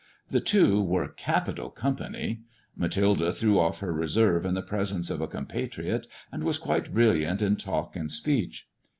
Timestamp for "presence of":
4.63-5.21